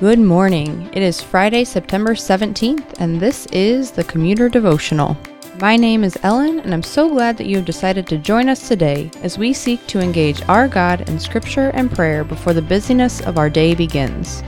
Good 0.00 0.20
morning. 0.20 0.88
It 0.92 1.02
is 1.02 1.20
Friday, 1.20 1.64
September 1.64 2.14
17th, 2.14 3.00
and 3.00 3.18
this 3.18 3.46
is 3.46 3.90
the 3.90 4.04
Commuter 4.04 4.48
Devotional. 4.48 5.16
My 5.60 5.76
name 5.76 6.04
is 6.04 6.16
Ellen, 6.22 6.60
and 6.60 6.72
I'm 6.72 6.84
so 6.84 7.08
glad 7.08 7.36
that 7.36 7.48
you 7.48 7.56
have 7.56 7.64
decided 7.64 8.06
to 8.06 8.16
join 8.16 8.48
us 8.48 8.68
today 8.68 9.10
as 9.22 9.38
we 9.38 9.52
seek 9.52 9.84
to 9.88 9.98
engage 9.98 10.40
our 10.42 10.68
God 10.68 11.08
in 11.08 11.18
scripture 11.18 11.70
and 11.70 11.90
prayer 11.90 12.22
before 12.22 12.52
the 12.52 12.62
busyness 12.62 13.20
of 13.22 13.38
our 13.38 13.50
day 13.50 13.74
begins. 13.74 14.44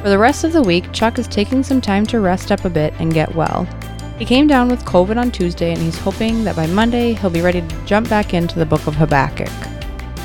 For 0.00 0.08
the 0.08 0.18
rest 0.18 0.44
of 0.44 0.54
the 0.54 0.62
week, 0.62 0.90
Chuck 0.94 1.18
is 1.18 1.28
taking 1.28 1.62
some 1.62 1.82
time 1.82 2.06
to 2.06 2.20
rest 2.20 2.50
up 2.50 2.64
a 2.64 2.70
bit 2.70 2.94
and 2.98 3.12
get 3.12 3.34
well. 3.34 3.68
He 4.18 4.24
came 4.24 4.46
down 4.46 4.70
with 4.70 4.86
COVID 4.86 5.18
on 5.18 5.30
Tuesday, 5.30 5.72
and 5.74 5.82
he's 5.82 5.98
hoping 5.98 6.42
that 6.44 6.56
by 6.56 6.68
Monday 6.68 7.12
he'll 7.12 7.28
be 7.28 7.42
ready 7.42 7.60
to 7.60 7.84
jump 7.84 8.08
back 8.08 8.32
into 8.32 8.58
the 8.58 8.64
book 8.64 8.86
of 8.86 8.94
Habakkuk. 8.94 9.75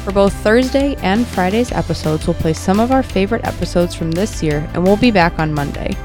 For 0.04 0.12
both 0.12 0.34
Thursday 0.38 0.96
and 1.04 1.28
Friday's 1.28 1.72
episodes, 1.72 2.26
we'll 2.26 2.34
play 2.34 2.54
some 2.54 2.80
of 2.80 2.92
our 2.92 3.04
favorite 3.04 3.46
episodes 3.46 3.94
from 3.94 4.10
this 4.10 4.42
year, 4.42 4.68
and 4.74 4.84
we'll 4.84 4.98
be 4.98 5.12
back 5.12 5.38
on 5.38 5.54
Monday. 5.54 5.96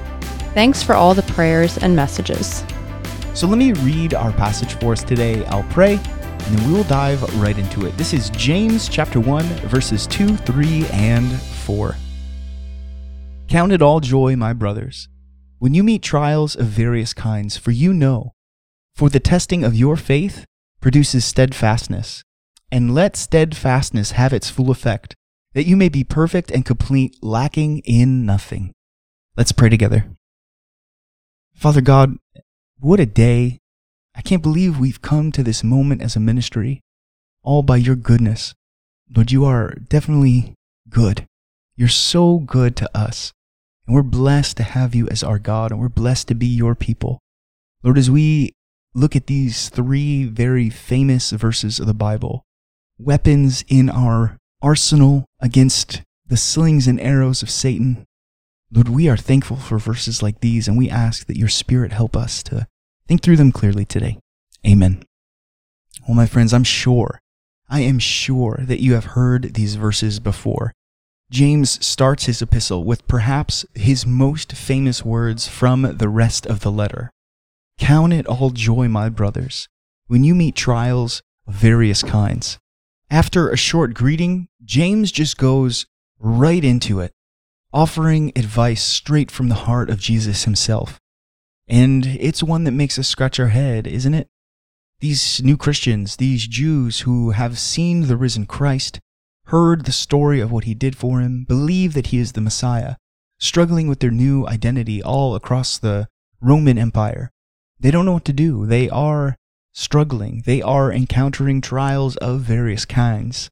Thanks 0.53 0.83
for 0.83 0.95
all 0.95 1.15
the 1.15 1.23
prayers 1.23 1.79
and 1.79 1.97
messages. 1.97 2.63
So 3.33 3.47
let 3.47 3.57
me 3.57 3.73
read 3.73 4.13
our 4.13 4.33
passage 4.33 4.75
for 4.75 4.93
us 4.93 5.03
today. 5.03 5.47
I'll 5.47 5.63
pray, 5.71 5.95
and 5.95 6.59
then 6.59 6.69
we 6.69 6.75
will 6.75 6.85
dive 6.85 7.23
right 7.41 7.57
into 7.57 7.87
it. 7.87 7.97
This 7.97 8.13
is 8.13 8.29
James 8.31 8.87
chapter 8.91 9.19
1, 9.19 9.45
verses 9.69 10.07
2, 10.09 10.37
3, 10.37 10.87
and 10.89 11.33
4. 11.41 11.97
Count 13.49 13.73
it 13.73 13.81
all 13.81 14.01
joy, 14.01 14.37
my 14.37 14.53
brothers, 14.53 15.09
when 15.59 15.73
you 15.73 15.83
meet 15.83 16.03
trials 16.03 16.55
of 16.55 16.67
various 16.67 17.15
kinds, 17.15 17.57
for 17.57 17.71
you 17.71 17.95
know, 17.95 18.35
for 18.95 19.09
the 19.09 19.21
testing 19.21 19.65
of 19.65 19.75
your 19.75 19.97
faith 19.97 20.45
produces 20.83 21.25
steadfastness 21.25 22.26
and 22.71 22.95
let 22.95 23.17
steadfastness 23.17 24.13
have 24.13 24.33
its 24.33 24.51
full 24.51 24.71
effect, 24.71 25.15
that 25.55 25.67
you 25.67 25.77
may 25.77 25.89
be 25.89 26.05
perfect 26.05 26.51
and 26.51 26.65
complete, 26.65 27.17
lacking 27.23 27.79
in 27.85 28.27
nothing. 28.27 28.73
Let's 29.37 29.53
pray 29.53 29.69
together. 29.69 30.07
Father 31.55 31.81
God, 31.81 32.17
what 32.79 33.01
a 33.01 33.07
day. 33.07 33.59
I 34.15 34.23
can't 34.23 34.43
believe 34.43 34.79
we've 34.79 35.03
come 35.03 35.33
to 35.33 35.43
this 35.43 35.63
moment 35.63 36.03
as 36.03 36.17
a 36.17 36.21
ministry, 36.21 36.81
all 37.43 37.63
by 37.63 37.77
your 37.77 37.97
goodness. 37.97 38.55
Lord, 39.15 39.31
you 39.31 39.45
are 39.45 39.75
definitely 39.75 40.55
good. 40.89 41.27
You're 41.77 41.89
so 41.89 42.39
good 42.39 42.77
to 42.77 42.91
us. 42.97 43.33
And 43.87 43.95
we're 43.95 44.03
blessed 44.03 44.57
to 44.57 44.63
have 44.63 44.95
you 44.95 45.07
as 45.09 45.23
our 45.23 45.39
God, 45.39 45.71
and 45.71 45.81
we're 45.81 45.89
blessed 45.89 46.29
to 46.29 46.35
be 46.35 46.47
your 46.47 46.75
people. 46.75 47.21
Lord, 47.83 47.99
as 47.99 48.11
we 48.11 48.53
look 48.95 49.15
at 49.15 49.27
these 49.27 49.69
three 49.69 50.25
very 50.25 50.71
famous 50.71 51.31
verses 51.31 51.79
of 51.79 51.87
the 51.87 51.95
Bible, 51.95 52.43
weapons 52.99 53.65
in 53.69 53.91
our 53.91 54.39
arsenal 54.63 55.25
against 55.41 56.03
the 56.27 56.37
slings 56.37 56.87
and 56.87 57.01
arrows 57.01 57.43
of 57.43 57.51
Satan. 57.51 58.05
Lord, 58.73 58.89
we 58.89 59.09
are 59.09 59.17
thankful 59.17 59.57
for 59.57 59.79
verses 59.79 60.23
like 60.23 60.41
these, 60.41 60.67
and 60.67 60.77
we 60.77 60.91
ask 60.91 61.27
that 61.27 61.39
your 61.39 61.49
Spirit 61.49 61.93
help 61.93 62.17
us 62.17 62.43
to 62.45 62.67
think 63.07 63.23
through 63.23 63.37
them 63.37 63.53
clearly 63.53 63.85
today. 63.85 64.19
Amen. 64.67 65.03
Well, 66.07 66.17
my 66.17 66.27
friends, 66.27 66.53
I'm 66.53 66.65
sure, 66.65 67.21
I 67.69 67.81
am 67.81 67.99
sure 67.99 68.61
that 68.63 68.83
you 68.83 68.95
have 68.95 69.05
heard 69.05 69.55
these 69.55 69.77
verses 69.77 70.19
before. 70.19 70.73
James 71.31 71.85
starts 71.85 72.27
his 72.27 72.41
epistle 72.41 72.85
with 72.85 73.07
perhaps 73.09 73.67
his 73.75 74.07
most 74.07 74.53
famous 74.53 75.05
words 75.05 75.49
from 75.49 75.83
the 75.83 76.09
rest 76.09 76.47
of 76.47 76.61
the 76.61 76.71
letter. 76.71 77.11
Count 77.79 78.13
it 78.13 78.27
all 78.27 78.51
joy, 78.51 78.89
my 78.89 79.09
brothers, 79.09 79.69
when 80.07 80.25
you 80.25 80.35
meet 80.35 80.55
trials 80.55 81.23
of 81.47 81.55
various 81.55 82.03
kinds. 82.03 82.59
After 83.11 83.49
a 83.49 83.57
short 83.57 83.95
greeting, 83.95 84.49
James 84.65 85.13
just 85.13 85.37
goes 85.37 85.87
right 86.19 86.65
into 86.65 87.01
it, 87.01 87.13
offering 87.73 88.33
advice 88.35 88.83
straight 88.83 89.31
from 89.31 89.49
the 89.49 89.55
heart 89.55 89.91
of 89.91 90.01
Jesus 90.01 90.45
himself. 90.45 91.01
And 91.69 92.07
it's 92.07 92.43
one 92.43 92.65
that 92.65 92.73
makes 92.73 92.99
us 92.99 93.09
scratch 93.09 93.39
our 93.39 93.49
head, 93.49 93.87
isn't 93.87 94.15
it? 94.15 94.29
These 95.01 95.43
new 95.43 95.57
Christians, 95.57 96.17
these 96.17 96.49
Jews 96.49 97.01
who 97.01 97.31
have 97.31 97.59
seen 97.59 98.03
the 98.03 98.17
risen 98.17 98.47
Christ, 98.47 98.99
heard 99.47 99.85
the 99.85 99.93
story 99.93 100.41
of 100.41 100.51
what 100.51 100.65
he 100.65 100.75
did 100.75 100.97
for 100.97 101.21
him, 101.21 101.45
believe 101.45 101.95
that 101.95 102.09
he 102.09 102.19
is 102.19 102.33
the 102.33 102.41
Messiah, 102.41 102.97
struggling 103.39 103.89
with 103.89 104.01
their 104.01 104.11
new 104.11 104.47
identity 104.47 105.03
all 105.03 105.35
across 105.35 105.79
the 105.79 106.09
Roman 106.41 106.79
Empire. 106.79 107.31
They 107.79 107.91
don't 107.91 108.07
know 108.07 108.15
what 108.15 108.25
to 108.25 108.33
do. 108.33 108.67
They 108.67 108.89
are 108.89 109.37
struggling. 109.77 110.43
They 110.47 110.63
are 110.63 110.91
encountering 110.91 111.61
trials 111.61 112.17
of 112.17 112.41
various 112.41 112.85
kinds. 112.85 113.51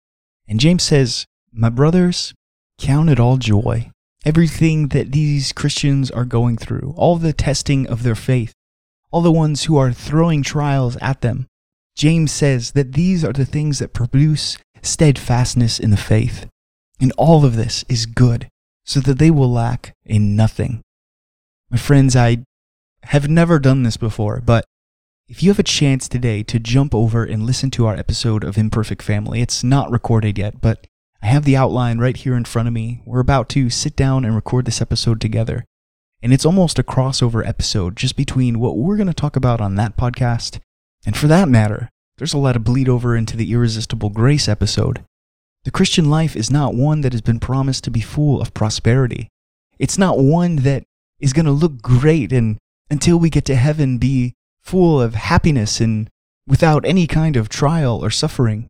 And 0.49 0.59
James 0.59 0.83
says, 0.83 1.27
My 1.53 1.69
brothers, 1.69 2.35
count 2.79 3.11
it 3.11 3.21
all 3.21 3.37
joy. 3.37 3.91
Everything 4.25 4.89
that 4.89 5.13
these 5.13 5.53
Christians 5.53 6.11
are 6.11 6.25
going 6.25 6.57
through, 6.57 6.95
all 6.97 7.17
the 7.17 7.35
testing 7.35 7.87
of 7.87 8.03
their 8.03 8.15
faith, 8.15 8.55
all 9.11 9.21
the 9.21 9.31
ones 9.31 9.65
who 9.65 9.77
are 9.77 9.93
throwing 9.93 10.43
trials 10.43 10.97
at 11.03 11.21
them. 11.21 11.47
James 11.95 12.33
says 12.33 12.73
that 12.73 12.95
these 12.95 13.23
are 13.23 13.35
the 13.35 13.45
things 13.45 13.79
that 13.79 13.93
produce 13.93 14.57
steadfastness 14.81 15.79
in 15.79 15.91
the 15.91 15.97
faith. 15.97 16.49
And 17.01 17.13
all 17.19 17.45
of 17.45 17.57
this 17.57 17.85
is 17.89 18.07
good, 18.07 18.49
so 18.85 19.01
that 19.01 19.19
they 19.19 19.31
will 19.31 19.51
lack 19.53 19.93
in 20.07 20.35
nothing. 20.37 20.81
My 21.71 21.77
friends, 21.77 22.17
I 22.17 22.39
have 23.05 23.29
never 23.29 23.59
done 23.59 23.83
this 23.83 23.99
before, 23.99 24.41
but 24.41 24.65
if 25.29 25.43
you 25.43 25.51
have 25.51 25.59
a 25.59 25.63
chance 25.63 26.07
today 26.07 26.43
to 26.43 26.59
jump 26.59 26.95
over 26.95 27.25
and 27.25 27.47
listen 27.47 27.71
to 27.71 27.87
our 27.87 27.97
episode 27.97 28.45
of 28.45 28.59
Imperfect 28.59 29.01
Family, 29.01 29.41
it's 29.41 29.65
not 29.65 29.91
recorded 29.91 30.39
yet, 30.39 30.61
but 30.61 30.87
I 31.23 31.27
have 31.27 31.45
the 31.45 31.57
outline 31.57 31.99
right 31.99 32.17
here 32.17 32.37
in 32.37 32.45
front 32.45 32.69
of 32.69 32.75
me. 32.75 33.01
We're 33.07 33.21
about 33.21 33.49
to 33.51 33.71
sit 33.71 33.97
down 33.97 34.27
and 34.27 34.35
record 34.35 34.67
this 34.67 34.83
episode 34.83 35.23
together. 35.23 35.65
And 36.23 36.33
it's 36.33 36.45
almost 36.45 36.79
a 36.79 36.83
crossover 36.83 37.47
episode 37.47 37.97
just 37.97 38.17
between 38.17 38.59
what 38.59 38.77
we're 38.77 38.97
going 38.97 39.07
to 39.07 39.15
talk 39.15 39.35
about 39.35 39.63
on 39.63 39.77
that 39.77 39.97
podcast. 39.97 40.61
And 41.07 41.17
for 41.17 41.27
that 41.29 41.49
matter, 41.49 41.89
there's 42.19 42.35
a 42.35 42.39
lot 42.39 42.57
of 42.57 42.65
bleed 42.65 42.89
over 42.89 43.17
into 43.17 43.37
the 43.37 43.51
Irresistible 43.51 44.11
Grace 44.11 44.47
episode. 44.47 45.05
The 45.65 45.71
Christian 45.71 46.11
life 46.11 46.37
is 46.37 46.51
not 46.51 46.75
one 46.75 47.01
that 47.01 47.13
has 47.13 47.23
been 47.23 47.41
promised 47.41 47.85
to 47.85 47.91
be 47.91 48.03
full 48.03 48.43
of 48.43 48.53
prosperity. 48.53 49.29
It's 49.79 49.97
not 49.97 50.19
one 50.19 50.57
that 50.57 50.85
is 51.19 51.33
going 51.33 51.47
to 51.47 51.53
look 51.53 51.81
great 51.81 52.31
and 52.31 52.59
until 52.91 53.19
we 53.19 53.31
get 53.31 53.47
to 53.47 53.55
heaven 53.55 53.97
be 53.97 54.35
full 54.65 55.01
of 55.01 55.15
happiness 55.15 55.81
and 55.81 56.09
without 56.47 56.85
any 56.85 57.07
kind 57.07 57.37
of 57.37 57.49
trial 57.49 58.03
or 58.05 58.11
suffering. 58.11 58.69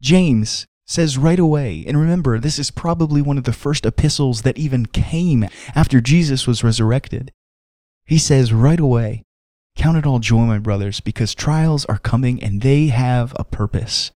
James 0.00 0.66
says 0.86 1.16
right 1.16 1.38
away, 1.38 1.84
and 1.86 1.98
remember, 1.98 2.38
this 2.38 2.58
is 2.58 2.70
probably 2.70 3.22
one 3.22 3.38
of 3.38 3.44
the 3.44 3.52
first 3.52 3.86
epistles 3.86 4.42
that 4.42 4.58
even 4.58 4.86
came 4.86 5.46
after 5.74 6.00
Jesus 6.00 6.46
was 6.46 6.64
resurrected. 6.64 7.30
He 8.04 8.18
says 8.18 8.52
right 8.52 8.80
away, 8.80 9.22
Count 9.74 9.96
it 9.96 10.06
all 10.06 10.18
joy, 10.18 10.44
my 10.44 10.58
brothers, 10.58 11.00
because 11.00 11.34
trials 11.34 11.86
are 11.86 11.98
coming 11.98 12.42
and 12.42 12.60
they 12.60 12.88
have 12.88 13.32
a 13.36 13.44
purpose. 13.44 14.10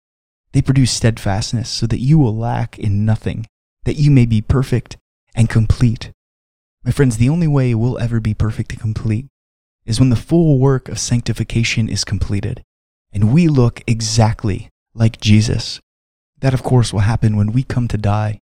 They 0.52 0.62
produce 0.62 0.92
steadfastness 0.92 1.68
so 1.68 1.86
that 1.86 2.00
you 2.00 2.18
will 2.18 2.34
lack 2.34 2.78
in 2.78 3.04
nothing, 3.04 3.46
that 3.84 3.96
you 3.96 4.10
may 4.10 4.24
be 4.24 4.40
perfect 4.40 4.96
and 5.34 5.50
complete. 5.50 6.10
My 6.84 6.90
friends, 6.90 7.18
the 7.18 7.28
only 7.28 7.48
way 7.48 7.74
we'll 7.74 7.98
ever 7.98 8.18
be 8.18 8.32
perfect 8.32 8.72
and 8.72 8.80
complete 8.80 9.26
is 9.84 9.98
when 9.98 10.10
the 10.10 10.16
full 10.16 10.58
work 10.58 10.88
of 10.88 10.98
sanctification 10.98 11.88
is 11.88 12.04
completed 12.04 12.62
and 13.12 13.32
we 13.32 13.48
look 13.48 13.82
exactly 13.86 14.68
like 14.94 15.20
Jesus. 15.20 15.80
That, 16.38 16.54
of 16.54 16.62
course, 16.62 16.92
will 16.92 17.00
happen 17.00 17.36
when 17.36 17.52
we 17.52 17.62
come 17.62 17.88
to 17.88 17.98
die. 17.98 18.40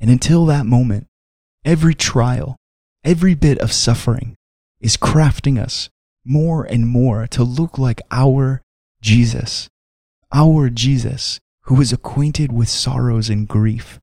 And 0.00 0.10
until 0.10 0.46
that 0.46 0.66
moment, 0.66 1.06
every 1.64 1.94
trial, 1.94 2.56
every 3.02 3.34
bit 3.34 3.58
of 3.58 3.72
suffering 3.72 4.36
is 4.80 4.96
crafting 4.96 5.58
us 5.58 5.88
more 6.24 6.64
and 6.64 6.86
more 6.86 7.26
to 7.28 7.42
look 7.42 7.78
like 7.78 8.00
our 8.10 8.62
Jesus, 9.00 9.68
our 10.32 10.70
Jesus, 10.70 11.40
who 11.62 11.74
was 11.74 11.92
acquainted 11.92 12.52
with 12.52 12.68
sorrows 12.68 13.30
and 13.30 13.48
grief, 13.48 13.98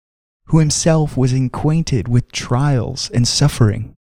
who 0.46 0.60
himself 0.60 1.16
was 1.16 1.34
acquainted 1.34 2.08
with 2.08 2.32
trials 2.32 3.10
and 3.12 3.28
suffering. 3.28 3.94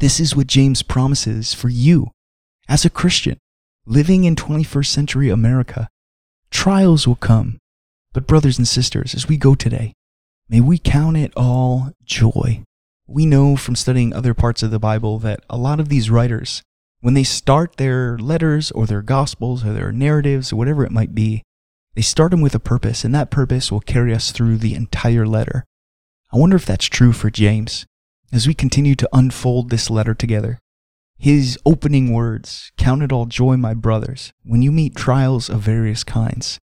This 0.00 0.18
is 0.18 0.34
what 0.34 0.46
James 0.46 0.82
promises 0.82 1.52
for 1.52 1.68
you 1.68 2.12
as 2.70 2.86
a 2.86 2.90
Christian 2.90 3.36
living 3.84 4.24
in 4.24 4.34
21st 4.34 4.86
century 4.86 5.28
America. 5.28 5.90
Trials 6.50 7.06
will 7.06 7.16
come, 7.16 7.58
but 8.14 8.26
brothers 8.26 8.56
and 8.56 8.66
sisters, 8.66 9.14
as 9.14 9.28
we 9.28 9.36
go 9.36 9.54
today, 9.54 9.92
may 10.48 10.62
we 10.62 10.78
count 10.78 11.18
it 11.18 11.34
all 11.36 11.92
joy. 12.02 12.62
We 13.06 13.26
know 13.26 13.56
from 13.56 13.76
studying 13.76 14.14
other 14.14 14.32
parts 14.32 14.62
of 14.62 14.70
the 14.70 14.78
Bible 14.78 15.18
that 15.18 15.44
a 15.50 15.58
lot 15.58 15.80
of 15.80 15.90
these 15.90 16.08
writers, 16.08 16.62
when 17.00 17.12
they 17.12 17.22
start 17.22 17.76
their 17.76 18.16
letters 18.16 18.70
or 18.70 18.86
their 18.86 19.02
gospels 19.02 19.66
or 19.66 19.74
their 19.74 19.92
narratives 19.92 20.50
or 20.50 20.56
whatever 20.56 20.82
it 20.82 20.92
might 20.92 21.14
be, 21.14 21.42
they 21.94 22.00
start 22.00 22.30
them 22.30 22.40
with 22.40 22.54
a 22.54 22.58
purpose, 22.58 23.04
and 23.04 23.14
that 23.14 23.30
purpose 23.30 23.70
will 23.70 23.80
carry 23.80 24.14
us 24.14 24.32
through 24.32 24.56
the 24.56 24.74
entire 24.74 25.26
letter. 25.26 25.66
I 26.32 26.38
wonder 26.38 26.56
if 26.56 26.64
that's 26.64 26.86
true 26.86 27.12
for 27.12 27.28
James 27.28 27.84
as 28.32 28.46
we 28.46 28.54
continue 28.54 28.94
to 28.94 29.08
unfold 29.12 29.70
this 29.70 29.90
letter 29.90 30.14
together. 30.14 30.58
His 31.18 31.58
opening 31.66 32.12
words, 32.12 32.72
Count 32.78 33.02
it 33.02 33.12
all 33.12 33.26
joy, 33.26 33.56
my 33.56 33.74
brothers, 33.74 34.32
when 34.42 34.62
you 34.62 34.72
meet 34.72 34.96
trials 34.96 35.50
of 35.50 35.60
various 35.60 36.02
kinds. 36.02 36.58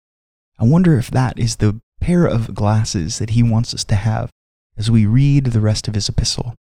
I 0.58 0.66
wonder 0.66 0.98
if 0.98 1.12
that 1.12 1.38
is 1.38 1.58
the 1.58 1.80
pair 2.02 2.26
of 2.26 2.56
glasses 2.56 3.20
that 3.20 3.32
he 3.32 3.44
wants 3.44 3.74
us 3.74 3.84
to 3.86 3.96
have 3.96 4.32
as 4.78 4.90
we 4.90 5.06
read 5.06 5.46
the 5.46 5.62
rest 5.62 5.88
of 5.88 5.94
his 5.94 6.10
epistle. 6.10 6.56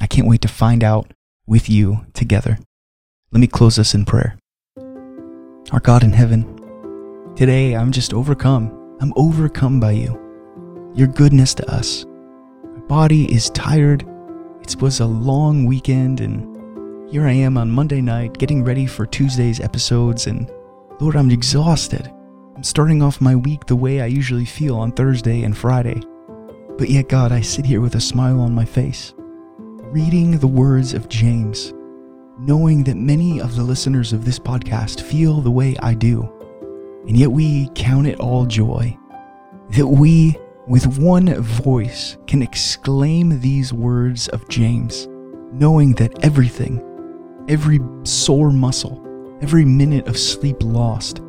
I 0.00 0.06
can't 0.06 0.26
wait 0.26 0.42
to 0.42 0.48
find 0.48 0.82
out 0.82 1.12
with 1.46 1.68
you 1.68 2.06
together. 2.14 2.58
Let 3.30 3.40
me 3.40 3.46
close 3.46 3.78
us 3.78 3.94
in 3.94 4.04
prayer. 4.04 4.38
Our 5.72 5.80
God 5.80 6.02
in 6.02 6.12
heaven, 6.12 7.34
today 7.36 7.74
I'm 7.74 7.92
just 7.92 8.12
overcome. 8.12 8.96
I'm 9.00 9.12
overcome 9.16 9.78
by 9.78 9.92
you, 9.92 10.92
your 10.94 11.08
goodness 11.08 11.54
to 11.54 11.70
us. 11.70 12.04
My 12.74 12.80
body 12.88 13.32
is 13.32 13.50
tired. 13.50 14.04
It 14.68 14.82
was 14.82 14.98
a 14.98 15.06
long 15.06 15.64
weekend, 15.64 16.20
and 16.20 17.08
here 17.08 17.24
I 17.24 17.32
am 17.32 17.56
on 17.56 17.70
Monday 17.70 18.00
night 18.00 18.36
getting 18.36 18.64
ready 18.64 18.84
for 18.84 19.06
Tuesday's 19.06 19.60
episodes. 19.60 20.26
And 20.26 20.50
Lord, 21.00 21.14
I'm 21.14 21.30
exhausted. 21.30 22.12
I'm 22.56 22.64
starting 22.64 23.00
off 23.00 23.20
my 23.20 23.36
week 23.36 23.66
the 23.66 23.76
way 23.76 24.00
I 24.00 24.06
usually 24.06 24.44
feel 24.44 24.76
on 24.76 24.90
Thursday 24.90 25.44
and 25.44 25.56
Friday. 25.56 26.02
But 26.76 26.90
yet, 26.90 27.08
God, 27.08 27.30
I 27.30 27.42
sit 27.42 27.64
here 27.64 27.80
with 27.80 27.94
a 27.94 28.00
smile 28.00 28.40
on 28.40 28.56
my 28.56 28.64
face, 28.64 29.14
reading 29.84 30.32
the 30.32 30.48
words 30.48 30.94
of 30.94 31.08
James, 31.08 31.72
knowing 32.40 32.82
that 32.84 32.96
many 32.96 33.40
of 33.40 33.54
the 33.54 33.62
listeners 33.62 34.12
of 34.12 34.24
this 34.24 34.40
podcast 34.40 35.00
feel 35.00 35.40
the 35.40 35.50
way 35.50 35.76
I 35.78 35.94
do. 35.94 36.28
And 37.06 37.16
yet 37.16 37.30
we 37.30 37.70
count 37.76 38.08
it 38.08 38.18
all 38.18 38.44
joy 38.46 38.98
that 39.70 39.86
we, 39.86 40.36
with 40.66 40.98
one 40.98 41.32
voice, 41.40 42.16
can 42.26 42.42
exclaim 42.42 43.40
these 43.40 43.72
words 43.72 44.28
of 44.28 44.48
James, 44.48 45.06
knowing 45.52 45.92
that 45.94 46.24
everything, 46.24 46.82
every 47.48 47.78
sore 48.02 48.50
muscle, 48.50 49.02
every 49.40 49.64
minute 49.64 50.08
of 50.08 50.18
sleep 50.18 50.56
lost, 50.60 51.20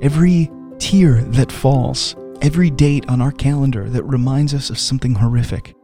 every 0.00 0.50
tear 0.78 1.22
that 1.22 1.52
falls, 1.52 2.16
every 2.40 2.70
date 2.70 3.08
on 3.08 3.20
our 3.20 3.30
calendar 3.30 3.88
that 3.88 4.02
reminds 4.02 4.52
us 4.52 4.68
of 4.68 4.78
something 4.78 5.14
horrific 5.14 5.76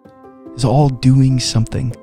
is 0.57 0.65
all 0.65 0.89
doing 0.89 1.39
something. 1.39 1.95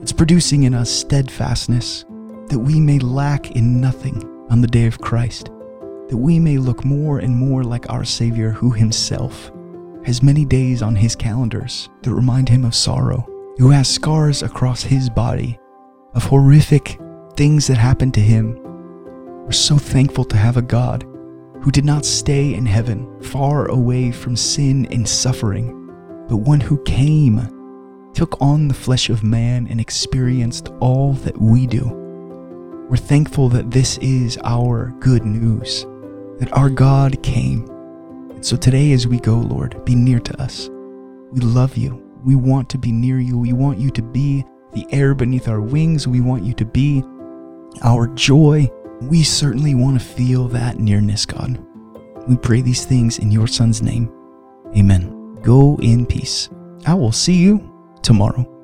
It's 0.00 0.12
producing 0.12 0.62
in 0.62 0.74
us 0.74 0.88
steadfastness 0.88 2.04
that 2.46 2.60
we 2.60 2.78
may 2.78 3.00
lack 3.00 3.50
in 3.56 3.80
nothing 3.80 4.22
on 4.50 4.60
the 4.60 4.68
day 4.68 4.86
of 4.86 5.00
Christ, 5.00 5.46
that 6.08 6.16
we 6.16 6.38
may 6.38 6.58
look 6.58 6.84
more 6.84 7.18
and 7.18 7.36
more 7.36 7.64
like 7.64 7.90
our 7.90 8.04
Savior 8.04 8.50
who 8.50 8.70
himself 8.70 9.50
has 10.06 10.22
many 10.22 10.44
days 10.44 10.82
on 10.82 10.94
his 10.94 11.16
calendars 11.16 11.90
that 12.02 12.14
remind 12.14 12.48
him 12.48 12.64
of 12.64 12.76
sorrow, 12.76 13.28
who 13.58 13.70
has 13.70 13.88
scars 13.88 14.44
across 14.44 14.82
his 14.82 15.10
body 15.10 15.58
of 16.14 16.22
horrific 16.22 16.98
things 17.34 17.66
that 17.66 17.76
happened 17.76 18.14
to 18.14 18.20
him. 18.20 18.56
We're 19.44 19.50
so 19.50 19.76
thankful 19.76 20.24
to 20.26 20.36
have 20.36 20.56
a 20.56 20.62
God 20.62 21.02
who 21.60 21.72
did 21.72 21.84
not 21.84 22.04
stay 22.04 22.54
in 22.54 22.64
heaven, 22.64 23.20
far 23.20 23.68
away 23.68 24.12
from 24.12 24.36
sin 24.36 24.86
and 24.92 25.08
suffering, 25.08 25.72
but 26.28 26.36
one 26.36 26.60
who 26.60 26.80
came, 26.84 27.40
took 28.14 28.40
on 28.40 28.68
the 28.68 28.74
flesh 28.74 29.10
of 29.10 29.24
man, 29.24 29.66
and 29.68 29.80
experienced 29.80 30.68
all 30.78 31.14
that 31.14 31.36
we 31.36 31.66
do. 31.66 31.84
We're 32.88 32.96
thankful 32.96 33.48
that 33.48 33.72
this 33.72 33.98
is 33.98 34.38
our 34.44 34.94
good 35.00 35.24
news, 35.24 35.84
that 36.38 36.52
our 36.52 36.70
God 36.70 37.20
came. 37.24 37.68
So 38.46 38.56
today, 38.56 38.92
as 38.92 39.08
we 39.08 39.18
go, 39.18 39.34
Lord, 39.34 39.84
be 39.84 39.96
near 39.96 40.20
to 40.20 40.40
us. 40.40 40.70
We 41.32 41.40
love 41.40 41.76
you. 41.76 42.00
We 42.24 42.36
want 42.36 42.68
to 42.70 42.78
be 42.78 42.92
near 42.92 43.18
you. 43.18 43.36
We 43.36 43.52
want 43.52 43.78
you 43.80 43.90
to 43.90 44.02
be 44.02 44.44
the 44.72 44.86
air 44.92 45.14
beneath 45.14 45.48
our 45.48 45.60
wings. 45.60 46.06
We 46.06 46.20
want 46.20 46.44
you 46.44 46.54
to 46.54 46.64
be 46.64 47.02
our 47.82 48.06
joy 48.14 48.70
we 49.02 49.22
certainly 49.22 49.74
want 49.74 50.00
to 50.00 50.06
feel 50.06 50.48
that 50.48 50.78
nearness, 50.78 51.26
God. 51.26 51.62
We 52.26 52.36
pray 52.36 52.62
these 52.62 52.84
things 52.84 53.18
in 53.18 53.30
your 53.30 53.46
Son's 53.46 53.82
name. 53.82 54.10
Amen. 54.76 55.34
Go 55.42 55.76
in 55.82 56.06
peace. 56.06 56.48
I 56.86 56.94
will 56.94 57.12
see 57.12 57.34
you 57.34 57.72
tomorrow. 58.02 58.55